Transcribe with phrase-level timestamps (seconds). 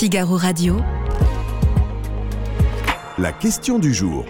[0.00, 0.80] Figaro Radio.
[3.18, 4.24] La question du jour.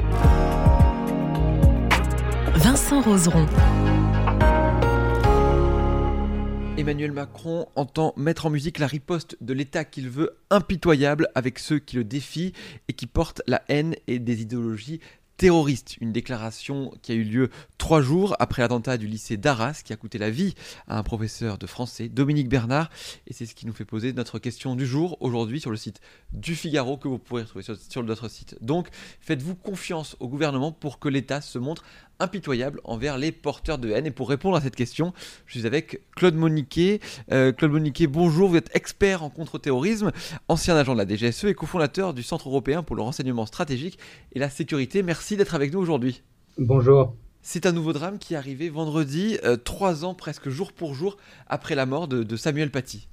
[2.57, 3.47] Vincent Roseron.
[6.77, 11.79] Emmanuel Macron entend mettre en musique la riposte de l'État qu'il veut impitoyable avec ceux
[11.79, 12.53] qui le défient
[12.89, 14.99] et qui portent la haine et des idéologies
[15.41, 15.97] terroriste.
[16.03, 17.49] Une déclaration qui a eu lieu
[17.79, 20.55] trois jours après l'attentat du lycée d'Arras qui a coûté la vie
[20.87, 22.91] à un professeur de français, Dominique Bernard.
[23.27, 26.03] Et c'est ce qui nous fait poser notre question du jour aujourd'hui sur le site
[26.35, 28.59] du Figaro que vous pourrez retrouver sur, sur notre site.
[28.61, 28.89] Donc,
[29.23, 31.85] faites-vous confiance au gouvernement pour que l'État se montre
[32.21, 34.07] impitoyable envers les porteurs de haine.
[34.07, 35.13] Et pour répondre à cette question,
[35.47, 37.01] je suis avec Claude Moniquet.
[37.33, 40.13] Euh, Claude Moniquet, bonjour, vous êtes expert en contre-terrorisme,
[40.49, 43.99] ancien agent de la DGSE et cofondateur du Centre européen pour le renseignement stratégique
[44.33, 45.03] et la sécurité.
[45.03, 46.23] Merci d'être avec nous aujourd'hui.
[46.59, 47.15] Bonjour.
[47.43, 51.17] C'est un nouveau drame qui est arrivé vendredi, euh, trois ans presque jour pour jour
[51.47, 53.09] après la mort de, de Samuel Paty.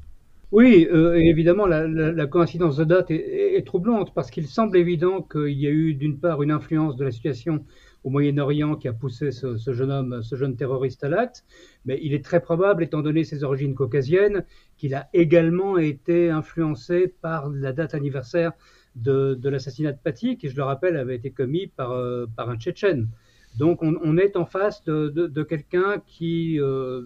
[0.51, 4.77] Oui, euh, évidemment, la, la, la, coïncidence de date est, est troublante parce qu'il semble
[4.77, 7.65] évident qu'il y a eu d'une part une influence de la situation
[8.03, 11.43] au Moyen-Orient qui a poussé ce, jeune homme, ce jeune terroriste à l'acte,
[11.85, 14.45] mais il est très probable, étant donné ses origines caucasiennes,
[14.77, 18.53] qu'il a également été influencé par la date anniversaire
[18.95, 23.09] de, l'assassinat de Paty, qui, je le rappelle, avait été commis par, euh, un Tchétchène.
[23.57, 26.59] Donc on, est en face de, quelqu'un qui...
[26.59, 27.03] Euh,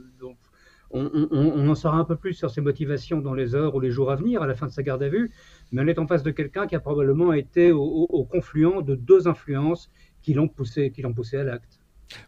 [0.94, 4.12] on, en saura un peu plus sur ses motivations dans les heures ou les jours
[4.12, 5.32] à venir, à la fin de sa garde à vue,
[5.72, 9.30] mais on est en face de quelqu'un qui a probablement été au confluent de deux
[9.30, 9.90] influences
[10.22, 11.80] qui l'ont poussé, qui l'ont poussé à l'acte.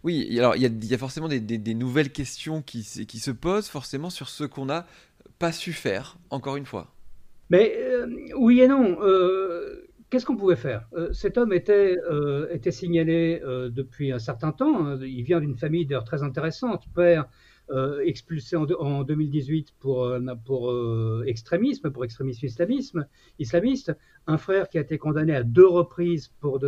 [0.04, 2.88] Oui, alors il y a, il y a forcément des, des, des, nouvelles questions qui,
[3.08, 4.86] qui, se posent forcément sur ce qu'on n'a
[5.40, 6.94] pas su faire, encore une fois.
[7.50, 8.98] Mais euh, oui et non.
[9.02, 10.88] Euh, Qu'est-ce qu'on pouvait faire?
[10.94, 11.98] Euh, Cet homme était,
[12.52, 14.86] était signalé depuis un certain temps.
[14.86, 15.00] Hein.
[15.02, 16.84] Il vient d'une famille d'ailleurs très intéressante.
[16.94, 17.26] Père
[18.04, 20.12] expulsé en, en, 2018 pour,
[20.46, 20.74] pour
[21.26, 23.08] extrémisme, pour extrémisme islamisme,
[23.40, 23.96] islamiste.
[24.28, 26.60] Un frère qui a été condamné à deux reprises pour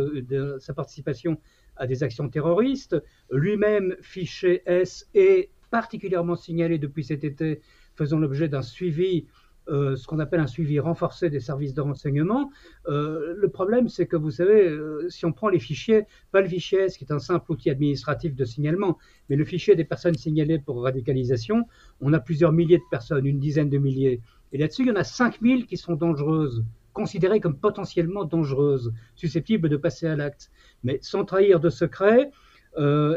[0.58, 1.38] sa participation
[1.76, 2.96] à des actions terroristes.
[3.30, 7.60] Lui-même fiché S et particulièrement signalé depuis cet été,
[7.94, 9.26] faisant l'objet d'un suivi
[9.68, 12.50] euh, ce qu'on appelle un suivi renforcé des services de renseignement.
[12.86, 16.48] Euh, le problème, c'est que vous savez, euh, si on prend les fichiers, pas le
[16.48, 18.96] fichier S, qui est un simple outil administratif de signalement,
[19.28, 21.64] mais le fichier des personnes signalées pour radicalisation,
[22.00, 24.20] on a plusieurs milliers de personnes, une dizaine de milliers.
[24.52, 29.68] Et là-dessus, il y en a 5000 qui sont dangereuses considérées comme potentiellement dangereuses, susceptibles
[29.68, 30.50] de passer à l'acte.
[30.84, 32.30] Mais sans trahir de secret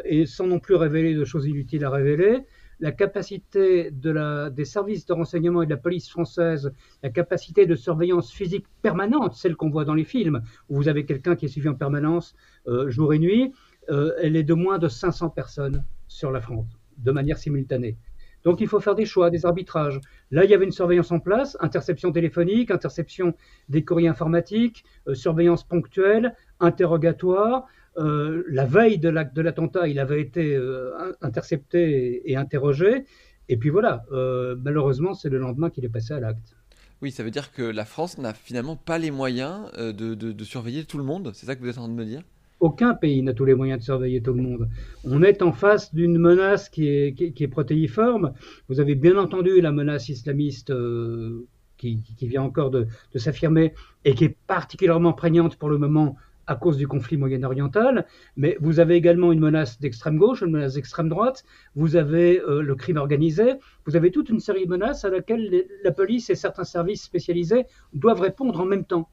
[0.05, 2.45] et sans non plus révéler de choses inutiles à révéler,
[2.79, 6.71] la capacité des services de renseignement et de la police française,
[7.03, 11.05] la capacité de surveillance physique permanente, celle qu'on voit dans les films, où vous avez
[11.05, 12.35] quelqu'un qui est suivi en permanence
[12.67, 13.53] euh, jour et nuit,
[13.89, 16.67] euh, elle est de moins de 500 personnes sur la France,
[16.97, 17.97] de manière simultanée.
[18.43, 19.99] Donc il faut faire des choix, des arbitrages.
[20.31, 23.33] Là, il y avait une surveillance en place, interception téléphonique, interception
[23.67, 27.67] des courriers informatiques, euh, surveillance ponctuelle, interrogatoire.
[27.97, 30.91] Euh, la veille de l'attentat, il avait été euh,
[31.21, 33.05] intercepté et, et, interrogé.
[33.49, 36.55] Et puis voilà, euh, malheureusement, c'est le lendemain qu'il est passé à l'acte.
[37.01, 40.43] Oui, ça veut dire que la France n'a finalement pas les moyens de, de, de,
[40.43, 41.31] surveiller tout le monde.
[41.33, 42.21] C'est ça que vous êtes en train de me dire?
[42.59, 44.69] Aucun pays n'a tous les moyens de surveiller tout le monde.
[45.05, 48.33] On est en face d'une menace qui est, qui, qui est, protéiforme.
[48.67, 50.69] Vous avez bien entendu la menace islamiste.
[50.71, 51.47] Euh,
[51.77, 53.73] qui, qui, vient encore de, de s'affirmer
[54.03, 56.17] et qui est particulièrement prégnante pour le moment
[56.49, 60.73] à cause du conflit moyen-oriental, mais vous avez également une menace d'extrême gauche, une menace
[60.73, 61.43] d'extrême droite,
[61.75, 63.53] vous avez euh, le crime organisé,
[63.85, 67.67] vous avez toute une série de menaces à laquelle la police et certains services spécialisés
[67.93, 69.09] doivent répondre en même temps.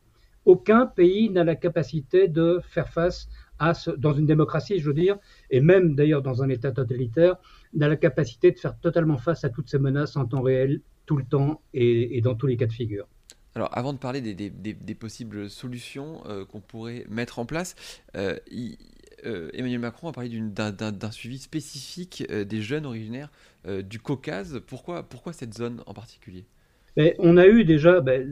[0.46, 4.94] Aucun pays n'a la capacité de faire face à ce, dans une démocratie, je veux
[4.94, 5.18] dire,
[5.50, 7.36] et même d'ailleurs dans un État totalitaire,
[7.74, 11.18] n'a la capacité de faire totalement face à toutes ces menaces en temps réel, tout
[11.18, 13.06] le temps et dans tous les cas de figure.
[13.56, 17.74] Alors, avant de parler des, des, des, possibles solutions euh, qu'on pourrait mettre en place,
[18.14, 18.36] euh,
[19.24, 23.30] euh, Emmanuel Macron a parlé d'un suivi spécifique des jeunes originaires
[23.66, 24.60] du Caucase.
[24.66, 26.44] Pourquoi, pourquoi cette zone en particulier?
[26.98, 28.30] Mais on a eu déjà, ben,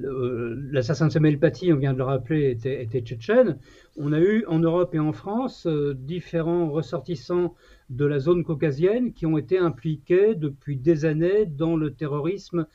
[0.70, 3.58] l'assassin de Samuel Paty, on vient de le rappeler, était, était, tchétchène.
[3.96, 7.54] On a eu en Europe et en France différents ressortissants
[7.88, 12.66] de la zone caucasienne qui ont été impliqués depuis des années dans le terrorisme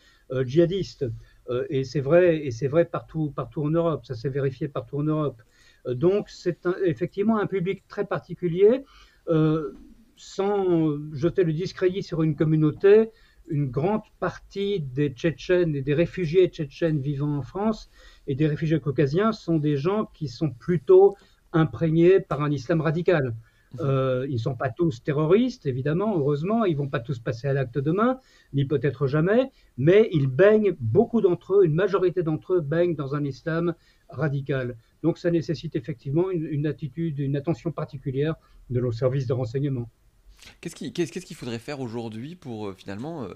[0.45, 1.05] djihadiste.
[1.49, 4.05] Euh, et c'est vrai, et c'est vrai partout, en Europe.
[4.05, 5.41] Ça s'est vérifié partout en Europe.
[5.87, 8.83] Euh, donc c'est effectivement un public très particulier.
[9.27, 9.73] Euh,
[10.15, 13.09] sans jeter le discrédit sur une communauté,
[13.47, 17.89] une grande partie des Tchétchènes et des réfugiés tchétchènes vivant en France
[18.27, 21.15] et des réfugiés caucasiens sont des gens qui sont plutôt
[21.53, 23.33] imprégnés par un islam radical.
[23.79, 27.47] Euh, ils ne sont pas tous terroristes, évidemment, heureusement, ils ne vont pas tous passer
[27.47, 28.19] à l'acte demain,
[28.53, 33.15] ni peut-être jamais, mais ils baignent, beaucoup d'entre eux, une majorité d'entre eux baignent dans
[33.15, 33.75] un islam
[34.09, 34.75] radical.
[35.03, 38.35] Donc ça nécessite effectivement une, attitude, une attention particulière
[38.69, 39.89] de nos services de renseignement.
[40.61, 43.33] Qu'est-ce qu'il faudrait faire aujourd'hui pour euh, finalement euh,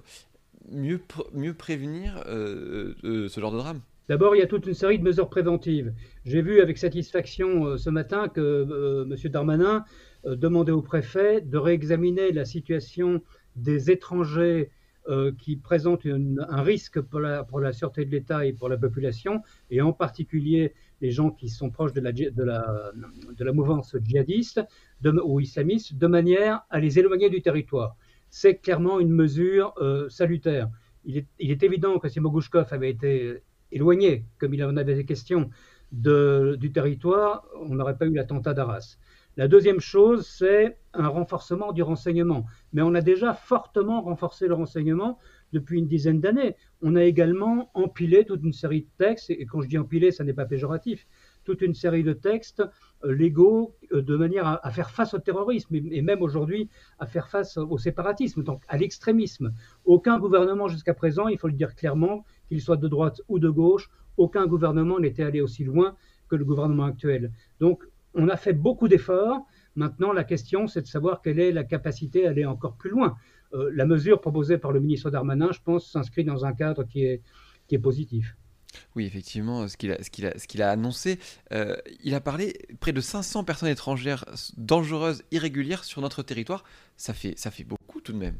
[0.71, 1.01] mieux,
[1.33, 3.81] mieux prévenir ce genre de drame?
[4.09, 5.93] D'abord, il y a toute une série de mesures préventives.
[6.25, 9.31] J'ai vu avec satisfaction ce matin que M.
[9.31, 9.85] Darmanin
[10.25, 13.21] euh, demander au préfet de réexaminer la situation
[13.55, 14.71] des étrangers
[15.09, 19.81] euh, qui présentent un risque pour la, sûreté de l'État et pour la population, et
[19.81, 24.61] en particulier les gens qui sont proches de la, mouvance djihadiste
[25.25, 27.97] ou islamiste, de manière à les éloigner du territoire.
[28.29, 30.69] C'est clairement une mesure euh, salutaire.
[31.03, 35.03] Il est, il est, évident que si Mogouchkov avait été éloigné, comme il en avait
[35.05, 35.49] question,
[35.91, 38.97] de, du territoire, on n'aurait pas eu l'attentat d'Arras.
[39.35, 42.45] La deuxième chose, c'est un renforcement du renseignement.
[42.71, 45.17] Mais on a déjà fortement renforcé le renseignement
[45.53, 46.55] depuis une dizaine d'années.
[46.83, 50.23] On a également empilé toute une série de textes, et quand je dis empilé, ça
[50.23, 51.07] n'est pas péjoratif,
[51.45, 52.63] toute une série de textes
[53.03, 56.69] euh, légaux euh, de manière à, faire face au terrorisme et, même aujourd'hui
[56.99, 59.53] à faire face au séparatisme, donc à l'extrémisme.
[59.85, 63.49] Aucun gouvernement jusqu'à présent, il faut le dire clairement, qu'il soit de droite ou de
[63.49, 65.95] gauche, aucun gouvernement n'était allé aussi loin
[66.29, 67.31] que le gouvernement actuel.
[67.59, 69.45] Donc on a fait beaucoup d'efforts.
[69.75, 73.17] Maintenant, la question, c'est de savoir quelle est la capacité à aller encore plus loin.
[73.53, 77.03] Euh, la mesure proposée par le ministre Darmanin, je pense, s'inscrit dans un cadre qui
[77.03, 77.21] est,
[77.81, 78.37] positif.
[78.95, 81.17] Oui, effectivement, ce qu'il a, annoncé,
[81.53, 84.25] euh, il a parlé près de 500 personnes étrangères
[84.57, 86.63] dangereuses, irrégulières sur notre territoire.
[86.97, 88.37] Ça fait beaucoup tout de même.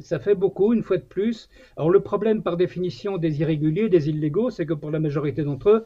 [0.00, 1.48] Ça fait beaucoup, une fois de plus.
[1.76, 5.70] Alors le problème par définition des irréguliers, des illégaux, c'est que pour la majorité d'entre
[5.70, 5.84] eux,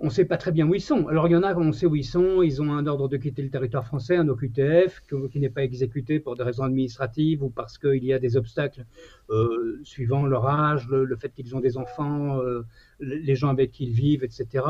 [0.00, 1.08] on ne sait pas très bien où ils sont.
[1.08, 3.16] Alors il y en a, on sait où ils sont, ils ont un ordre de
[3.16, 5.02] quitter le territoire français, un OQTF,
[5.32, 8.86] qui, n'est pas exécuté pour des raisons administratives ou parce qu'il y a des obstacles
[9.30, 12.64] euh, suivant leur âge, le, fait qu'ils ont des enfants, euh,
[13.00, 14.64] les gens avec qui ils vivent, etc.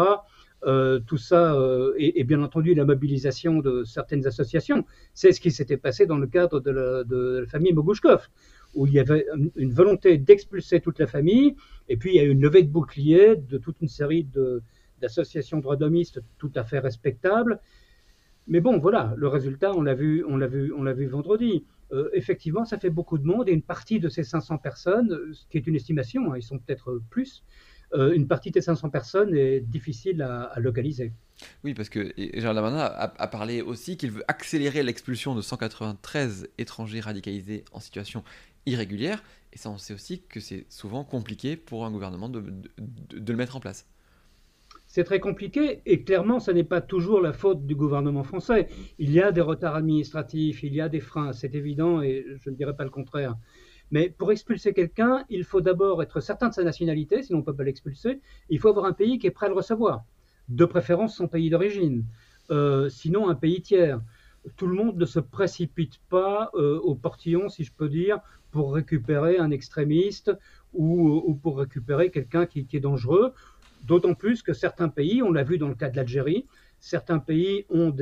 [0.64, 1.56] Euh, tout ça,
[1.96, 4.84] et, bien entendu la mobilisation de certaines associations.
[5.14, 6.70] C'est ce qui s'était passé dans le cadre de
[7.40, 8.28] la, famille Mogouchkov
[8.74, 9.26] où il y avait
[9.56, 11.56] une volonté d'expulser toute la famille,
[11.88, 14.26] et puis il y a eu une levée de bouclier de toute une série
[15.00, 17.60] d'associations droit-domistes tout à fait respectables.
[18.46, 21.64] Mais bon, voilà, le résultat, on l'a vu, on l'a vu, on l'a vu vendredi.
[21.92, 25.46] Euh, effectivement, ça fait beaucoup de monde et une partie de ces 500 personnes, ce
[25.50, 29.34] qui est une estimation, hein, ils sont peut-être plus, euh, une partie des 500 personnes
[29.34, 31.12] est difficile à, localiser.
[31.64, 37.00] Oui, parce que Gérald Darmanin a, parlé aussi qu'il veut accélérer l'expulsion de 193 étrangers
[37.00, 38.24] radicalisés en situation
[38.66, 39.22] irrégulière.
[39.52, 42.42] Et ça, on sait aussi que c'est souvent compliqué pour un gouvernement de
[43.26, 43.86] le mettre en place
[44.88, 48.68] c'est très compliqué et clairement, ce n'est pas toujours la faute du gouvernement français.
[48.98, 52.50] Il y a des retards administratifs, il y a des freins, c'est évident et je
[52.50, 53.36] ne dirais pas le contraire.
[53.90, 57.46] Mais pour expulser quelqu'un, il faut d'abord être certain de sa nationalité, sinon on ne
[57.46, 58.20] peut pas l'expulser.
[58.50, 60.04] Il faut avoir un pays qui est prêt à le recevoir,
[60.48, 62.04] de préférence son pays d'origine,
[62.50, 64.00] euh, sinon un pays tiers.
[64.56, 68.20] Tout le monde ne se précipite pas euh, au portillon, si je peux dire,
[68.50, 70.32] pour récupérer un extrémiste
[70.74, 73.32] ou, pour récupérer quelqu'un qui est dangereux
[73.84, 76.46] D'autant plus que certains pays, on l'a vu dans le cas de l'Algérie,
[76.80, 77.94] certains pays ont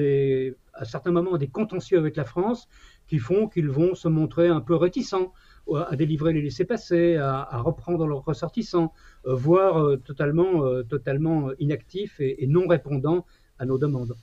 [0.75, 2.69] à certains moments des contentieux avec la France
[3.07, 5.33] qui font qu'ils vont se montrer un peu réticents
[5.75, 8.93] à délivrer les laissés-passer, à, reprendre leurs ressortissants,
[9.27, 13.27] euh, voire euh, totalement, euh, totalement inactifs et, non répondants
[13.59, 14.15] à nos demandes.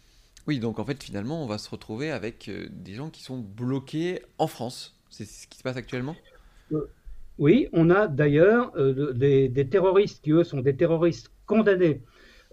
[0.47, 4.21] Oui, donc en fait, finalement, on va se retrouver avec des gens qui sont bloqués
[4.37, 4.99] en France.
[5.09, 6.15] C'est ce qui se passe actuellement?
[7.37, 8.73] Oui, on a d'ailleurs
[9.13, 12.01] des, des, terroristes qui, eux, sont des terroristes condamnés,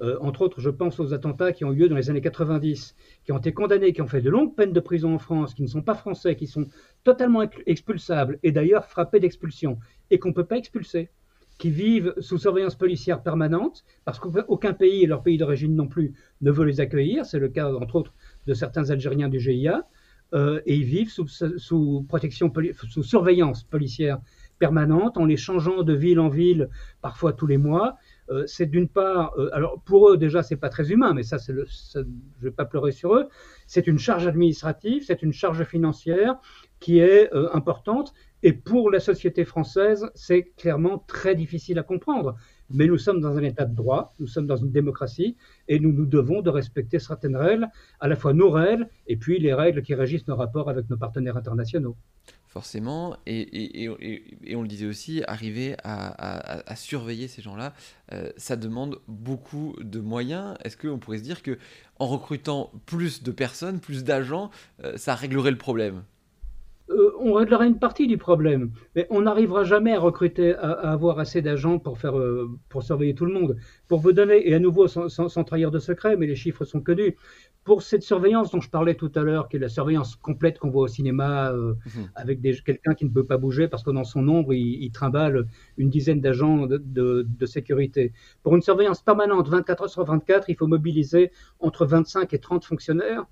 [0.02, 2.96] euh, entre autres, je pense aux attentats qui ont eu lieu dans les années 90,
[3.24, 5.62] qui ont été condamnés, qui ont fait de longues peines de prison en France, qui
[5.62, 6.66] ne sont pas français, qui sont
[7.04, 9.78] totalement expulsables et d'ailleurs frappés d'expulsion,
[10.10, 11.10] et qu'on ne peut pas expulser,
[11.58, 16.14] qui vivent sous surveillance policière permanente, parce qu'aucun pays et leur pays d'origine non plus
[16.40, 18.14] ne veut les accueillir, c'est le cas entre autres
[18.46, 19.86] de certains Algériens du GIA,
[20.32, 22.52] euh, et ils vivent sous, protection,
[22.88, 24.20] sous surveillance policière
[24.58, 26.70] permanente, en les changeant de ville en ville,
[27.02, 27.96] parfois tous les mois,
[28.30, 31.38] euh, c'est d'une part, euh, alors pour eux déjà c'est pas très humain, mais ça,
[31.38, 32.00] c'est le, je
[32.40, 33.28] vais pas pleurer sur eux.
[33.66, 36.36] C'est une charge administrative, c'est une charge financière
[36.78, 42.36] qui est euh, importante, et pour la société française, c'est clairement très difficile à comprendre.
[42.70, 45.36] Mais nous sommes dans un état de droit, nous sommes dans une démocratie,
[45.68, 47.68] et nous nous devons de respecter certaines règles,
[47.98, 50.96] à la fois nos règles et puis les règles qui régissent nos rapports avec nos
[50.96, 51.96] partenaires internationaux.
[52.50, 57.72] Forcément, et, on le disait aussi, arriver à, surveiller ces gens-là,
[58.12, 60.56] euh, ça demande beaucoup de moyens.
[60.64, 61.58] Est-ce qu'on pourrait se dire que
[61.98, 64.50] en recrutant plus de personnes, plus d'agents,
[64.84, 66.02] euh, ça réglerait le problème?
[66.90, 71.20] Euh, on réglera une partie du problème, mais on n'arrivera jamais à recruter, à, avoir
[71.20, 73.56] assez d'agents pour surveiller tout le monde.
[73.86, 77.16] Pour vous donner, et à nouveau sans, trahir de secret, mais les chiffres sont connus,
[77.64, 80.70] pour cette surveillance dont je parlais tout à l'heure, qui est la surveillance complète qu'on
[80.70, 82.10] voit au cinéma, euh, mhm.
[82.14, 85.90] avec quelqu'un qui ne peut pas bouger parce que dans son ombre, il, trimballe une
[85.90, 88.12] dizaine d'agents de, de, sécurité.
[88.42, 92.64] Pour une surveillance permanente 24 heures sur 24, il faut mobiliser entre 25 et 30
[92.64, 93.26] fonctionnaires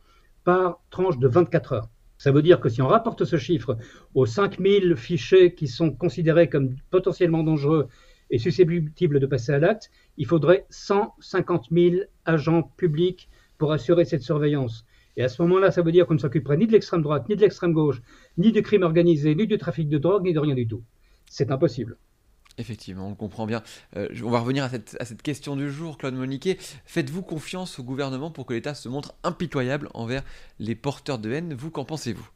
[0.45, 1.89] par tranche de 24 heures.
[2.19, 3.77] Ça veut dire que si on rapporte ce chiffre
[4.15, 7.89] aux 5000 fichiers qui sont considérés comme potentiellement dangereux
[8.31, 14.23] et susceptibles de passer à l'acte, il faudrait 150 000 agents publics pour assurer cette
[14.23, 14.85] surveillance.
[15.17, 17.35] Et à ce moment-là, ça veut dire qu'on ne s'occuperait ni de l'extrême droite, ni
[17.35, 18.01] de l'extrême gauche,
[18.37, 20.85] ni du crime organisé, ni du trafic de drogue, ni de rien du tout.
[21.29, 21.99] C'est impossible.
[22.57, 23.63] Effectivement, on le comprend bien.
[23.97, 24.69] Euh, on va revenir à
[25.05, 26.57] cette, question du jour, Claude Moniquet.
[26.87, 30.23] Faites-vous confiance au gouvernement pour que l'État se montre impitoyable envers
[30.59, 31.55] les porteurs de haine?
[31.55, 32.29] Vous, qu'en pensez-vous?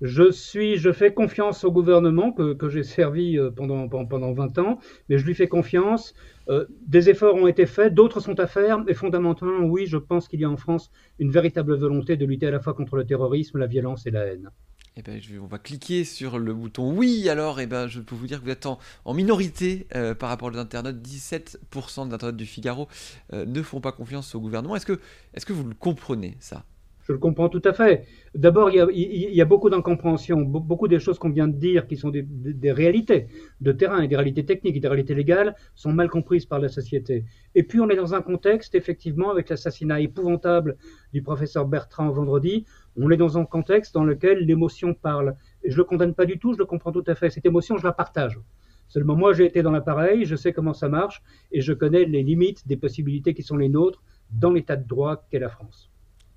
[0.00, 4.78] Je suis, je fais confiance au gouvernement que, j'ai servi euh, pendant, pendant 20 ans,
[5.08, 6.14] mais je lui fais confiance.
[6.48, 10.26] Euh, des efforts ont été faits, d'autres sont à faire, et fondamentalement, oui, je pense
[10.26, 13.04] qu'il y a en France une véritable volonté de lutter à la fois contre le
[13.04, 14.50] terrorisme, la violence et la haine.
[14.96, 17.28] Eh ben, on va cliquer sur le bouton oui.
[17.28, 18.78] Alors, eh ben, je peux vous dire que vous êtes en,
[19.14, 20.96] minorité euh, par rapport aux internautes.
[20.96, 22.88] 17% des internautes du Figaro
[23.32, 24.74] ne font pas confiance au gouvernement.
[24.74, 24.98] Est-ce que,
[25.46, 26.64] que vous le comprenez, ça?
[27.10, 28.04] Je le comprends tout à fait.
[28.36, 32.10] D'abord, il, y a beaucoup d'incompréhension, beaucoup des choses qu'on vient de dire, qui sont
[32.10, 32.24] des,
[32.70, 33.26] réalités
[33.60, 36.68] de terrain et des réalités techniques et des réalités légales, sont mal comprises par la
[36.68, 37.24] société.
[37.56, 40.76] Et puis, on est dans un contexte, effectivement, avec l'assassinat épouvantable
[41.12, 42.64] du professeur Bertrand vendredi,
[42.96, 45.34] on est dans un contexte dans lequel l'émotion parle.
[45.64, 47.28] Et je le condamne pas du tout, je le comprends tout à fait.
[47.30, 48.38] Cette émotion, je la partage.
[48.86, 52.22] Seulement, moi, j'ai été dans l'appareil, je sais comment ça marche, et je connais les
[52.22, 54.00] limites des possibilités qui sont les nôtres
[54.30, 55.90] dans l'état de droit qu'est la France.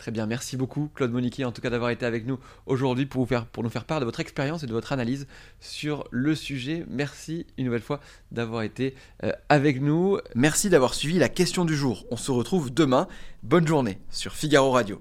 [0.04, 3.26] Très bien, merci beaucoup Claude Moniquet en tout cas d'avoir été avec nous aujourd'hui pour,
[3.64, 5.28] nous faire part de votre expérience et de votre analyse
[5.62, 6.84] sur le sujet.
[6.90, 10.18] Merci une nouvelle fois d'avoir été euh, avec nous.
[10.36, 12.06] Merci d'avoir suivi la question du jour.
[12.12, 13.08] On se retrouve demain.
[13.44, 15.00] Bonne journée sur Figaro Radio.